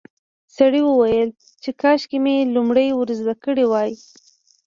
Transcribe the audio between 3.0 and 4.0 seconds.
زده کړي وای.